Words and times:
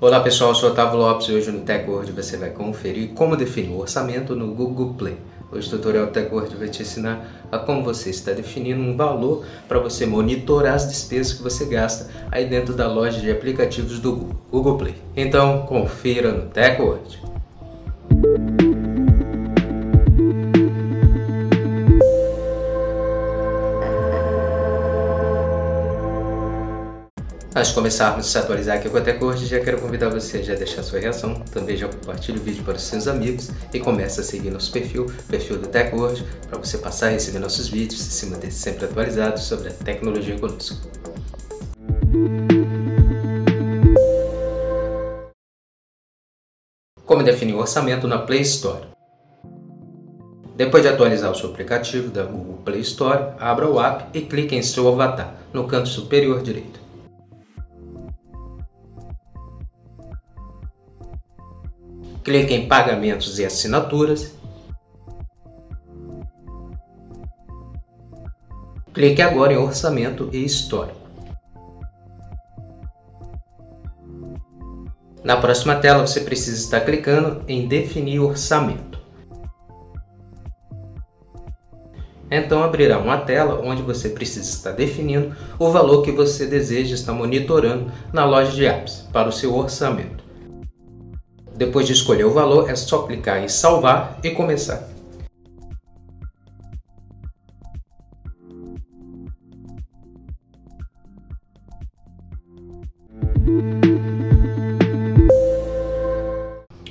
Olá 0.00 0.20
pessoal, 0.20 0.50
eu 0.50 0.54
sou 0.54 0.70
Otávio 0.70 0.96
Lopes 0.96 1.26
e 1.26 1.32
hoje 1.32 1.50
no 1.50 1.62
TechWord 1.62 2.12
você 2.12 2.36
vai 2.36 2.50
conferir 2.50 3.08
como 3.14 3.36
definir 3.36 3.70
o 3.70 3.80
orçamento 3.80 4.36
no 4.36 4.54
Google 4.54 4.94
Play. 4.94 5.16
Hoje 5.50 5.66
o 5.66 5.70
tutorial 5.72 6.06
TechWord 6.06 6.54
vai 6.54 6.68
te 6.68 6.82
ensinar 6.82 7.48
a 7.50 7.58
como 7.58 7.82
você 7.82 8.08
está 8.08 8.30
definindo 8.30 8.80
um 8.80 8.96
valor 8.96 9.44
para 9.66 9.80
você 9.80 10.06
monitorar 10.06 10.74
as 10.74 10.86
despesas 10.86 11.32
que 11.32 11.42
você 11.42 11.64
gasta 11.64 12.08
aí 12.30 12.46
dentro 12.46 12.74
da 12.74 12.86
loja 12.86 13.20
de 13.20 13.28
aplicativos 13.28 13.98
do 13.98 14.36
Google, 14.52 14.78
Play. 14.78 14.94
Então 15.16 15.66
confira 15.66 16.30
no 16.30 16.48
TechWord. 16.48 17.20
Antes 27.58 27.70
de 27.70 27.74
começarmos 27.74 28.24
a 28.24 28.28
se 28.28 28.38
atualizar 28.38 28.76
aqui 28.76 28.88
com 28.88 28.98
a 28.98 29.00
TechWord, 29.00 29.44
já 29.44 29.58
quero 29.58 29.80
convidar 29.80 30.08
você 30.10 30.38
a 30.38 30.42
já 30.42 30.54
deixar 30.54 30.80
sua 30.84 31.00
reação, 31.00 31.34
também 31.52 31.76
já 31.76 31.88
compartilhe 31.88 32.38
o 32.38 32.40
vídeo 32.40 32.62
para 32.62 32.76
os 32.76 32.82
seus 32.82 33.08
amigos 33.08 33.50
e 33.74 33.80
comece 33.80 34.20
a 34.20 34.22
seguir 34.22 34.52
nosso 34.52 34.70
perfil, 34.70 35.06
perfil 35.26 35.58
do 35.58 35.66
TechWord, 35.66 36.24
para 36.48 36.56
você 36.56 36.78
passar 36.78 37.08
a 37.08 37.10
receber 37.10 37.40
nossos 37.40 37.66
vídeos 37.66 38.00
e 38.00 38.10
se 38.10 38.26
manter 38.26 38.52
sempre 38.52 38.84
atualizado 38.84 39.40
sobre 39.40 39.70
a 39.70 39.72
tecnologia 39.72 40.38
conosco. 40.38 40.76
Como 47.04 47.24
definir 47.24 47.54
o 47.54 47.58
orçamento 47.58 48.06
na 48.06 48.18
Play 48.18 48.42
Store? 48.42 48.86
Depois 50.54 50.84
de 50.84 50.90
atualizar 50.90 51.32
o 51.32 51.34
seu 51.34 51.50
aplicativo 51.50 52.08
da 52.08 52.22
Google 52.22 52.58
Play 52.64 52.82
Store, 52.82 53.32
abra 53.36 53.68
o 53.68 53.80
app 53.80 54.16
e 54.16 54.22
clique 54.22 54.54
em 54.54 54.62
seu 54.62 54.86
avatar, 54.86 55.34
no 55.52 55.66
canto 55.66 55.88
superior 55.88 56.40
direito. 56.40 56.86
Clique 62.28 62.52
em 62.52 62.68
Pagamentos 62.68 63.38
e 63.38 63.44
Assinaturas. 63.46 64.34
Clique 68.92 69.22
agora 69.22 69.54
em 69.54 69.56
Orçamento 69.56 70.28
e 70.30 70.44
Histórico. 70.44 70.98
Na 75.24 75.38
próxima 75.38 75.76
tela 75.76 76.06
você 76.06 76.20
precisa 76.20 76.58
estar 76.58 76.82
clicando 76.82 77.42
em 77.48 77.66
Definir 77.66 78.20
Orçamento. 78.20 78.98
Então 82.30 82.62
abrirá 82.62 82.98
uma 82.98 83.16
tela 83.16 83.62
onde 83.64 83.80
você 83.80 84.10
precisa 84.10 84.50
estar 84.50 84.72
definindo 84.72 85.34
o 85.58 85.70
valor 85.70 86.02
que 86.02 86.12
você 86.12 86.44
deseja 86.44 86.94
estar 86.94 87.14
monitorando 87.14 87.90
na 88.12 88.26
loja 88.26 88.52
de 88.52 88.66
apps 88.66 89.08
para 89.10 89.30
o 89.30 89.32
seu 89.32 89.56
orçamento. 89.56 90.27
Depois 91.58 91.88
de 91.88 91.92
escolher 91.92 92.24
o 92.24 92.30
valor, 92.30 92.70
é 92.70 92.76
só 92.76 93.02
clicar 93.02 93.42
em 93.42 93.48
salvar 93.48 94.20
e 94.22 94.30
começar. 94.30 94.88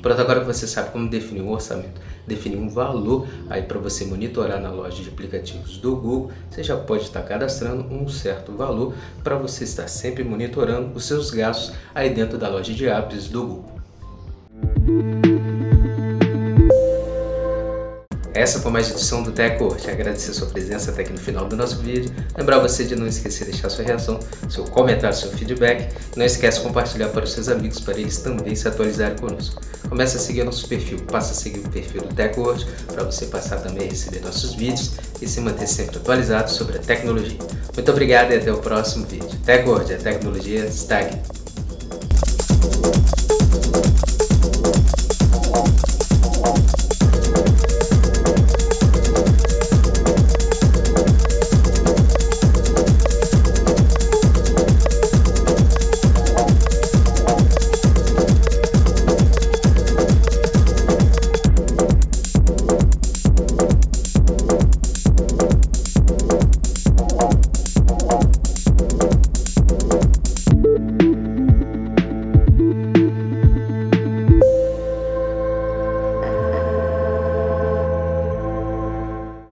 Pronto, 0.00 0.20
agora 0.20 0.40
que 0.40 0.46
você 0.46 0.68
sabe 0.68 0.90
como 0.90 1.10
definir 1.10 1.42
um 1.42 1.50
orçamento, 1.50 2.00
definir 2.24 2.56
um 2.56 2.68
valor 2.68 3.26
aí 3.50 3.62
para 3.62 3.80
você 3.80 4.04
monitorar 4.04 4.60
na 4.60 4.70
loja 4.70 5.02
de 5.02 5.08
aplicativos 5.08 5.78
do 5.78 5.96
Google, 5.96 6.30
você 6.48 6.62
já 6.62 6.76
pode 6.76 7.02
estar 7.02 7.22
cadastrando 7.22 7.92
um 7.92 8.08
certo 8.08 8.52
valor 8.52 8.94
para 9.24 9.34
você 9.34 9.64
estar 9.64 9.88
sempre 9.88 10.22
monitorando 10.22 10.96
os 10.96 11.04
seus 11.04 11.32
gastos 11.32 11.74
aí 11.92 12.10
dentro 12.10 12.38
da 12.38 12.48
loja 12.48 12.72
de 12.72 12.86
apps 12.86 13.26
do 13.26 13.42
Google. 13.44 13.81
Essa 18.42 18.58
foi 18.58 18.72
mais 18.72 18.90
edição 18.90 19.22
do 19.22 19.30
Teco. 19.30 19.72
Te 19.76 19.88
agradecer 19.88 20.34
sua 20.34 20.48
presença 20.48 20.90
até 20.90 21.02
aqui 21.02 21.12
no 21.12 21.20
final 21.20 21.46
do 21.46 21.54
nosso 21.54 21.78
vídeo. 21.78 22.12
Lembrar 22.36 22.58
você 22.58 22.82
de 22.82 22.96
não 22.96 23.06
esquecer 23.06 23.44
de 23.44 23.52
deixar 23.52 23.70
sua 23.70 23.84
reação, 23.84 24.18
seu 24.50 24.64
comentário, 24.64 25.16
seu 25.16 25.30
feedback. 25.30 25.94
Não 26.16 26.26
esquece 26.26 26.58
de 26.58 26.64
compartilhar 26.64 27.10
para 27.10 27.22
os 27.22 27.30
seus 27.30 27.48
amigos 27.48 27.78
para 27.78 27.96
eles 28.00 28.18
também 28.18 28.56
se 28.56 28.66
atualizarem 28.66 29.16
conosco. 29.16 29.62
Comece 29.88 30.16
a 30.16 30.20
seguir 30.20 30.42
nosso 30.42 30.66
perfil, 30.66 30.98
passa 31.02 31.30
a 31.30 31.36
seguir 31.36 31.60
o 31.60 31.68
perfil 31.70 32.02
do 32.02 32.12
TechWord 32.16 32.66
para 32.92 33.04
você 33.04 33.26
passar 33.26 33.58
também 33.58 33.86
a 33.86 33.90
receber 33.90 34.18
nossos 34.22 34.54
vídeos 34.54 34.90
e 35.20 35.28
se 35.28 35.40
manter 35.40 35.68
sempre 35.68 35.98
atualizado 35.98 36.50
sobre 36.50 36.78
a 36.78 36.80
tecnologia. 36.80 37.38
Muito 37.72 37.90
obrigado 37.92 38.32
e 38.32 38.38
até 38.38 38.52
o 38.52 38.58
próximo 38.58 39.06
vídeo. 39.06 39.30
TechWord, 39.46 39.94
a 39.94 39.98
tecnologia 39.98 40.64
está 40.64 40.98
aqui. 40.98 41.16